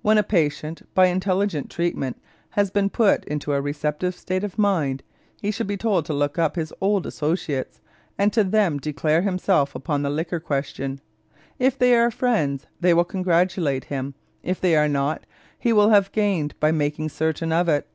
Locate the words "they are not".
14.60-15.26